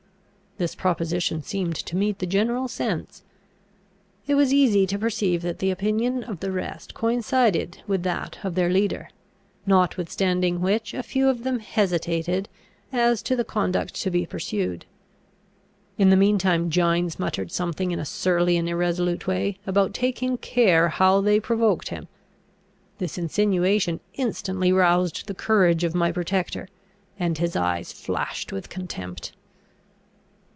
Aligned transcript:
This 0.57 0.75
proposition 0.75 1.41
seemed 1.41 1.75
to 1.77 1.95
meet 1.95 2.19
the 2.19 2.27
general 2.27 2.67
sense. 2.67 3.23
It 4.27 4.35
was 4.35 4.53
easy 4.53 4.85
to 4.85 4.99
perceive 4.99 5.41
that 5.41 5.57
the 5.57 5.71
opinion 5.71 6.23
of 6.23 6.39
the 6.39 6.51
rest 6.51 6.93
coincided 6.93 7.81
with 7.87 8.03
that 8.03 8.37
of 8.43 8.53
their 8.53 8.69
leader; 8.69 9.09
notwithstanding 9.65 10.61
which 10.61 10.93
a 10.93 11.01
few 11.01 11.29
of 11.29 11.41
them 11.43 11.59
hesitated 11.61 12.47
as 12.93 13.23
to 13.23 13.35
the 13.35 13.45
conduct 13.45 13.95
to 14.03 14.11
be 14.11 14.25
pursued. 14.27 14.85
In 15.97 16.09
the 16.11 16.17
mean 16.17 16.37
time 16.37 16.69
Gines 16.69 17.17
muttered 17.17 17.51
something 17.51 17.89
in 17.89 17.97
a 17.97 18.05
surly 18.05 18.55
and 18.55 18.69
irresolute 18.69 19.25
way, 19.25 19.57
about 19.65 19.95
taking 19.95 20.37
care 20.37 20.89
how 20.89 21.21
they 21.21 21.39
provoked 21.39 21.87
him. 21.89 22.07
This 22.99 23.17
insinuation 23.17 23.99
instantly 24.13 24.71
roused 24.71 25.25
the 25.25 25.33
courage 25.33 25.83
of 25.83 25.95
my 25.95 26.11
protector, 26.11 26.67
and 27.17 27.39
his 27.39 27.55
eyes 27.55 27.91
flashed 27.91 28.51
with 28.51 28.69
contempt. 28.69 29.31